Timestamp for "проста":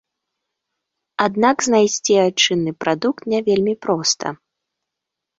3.87-4.27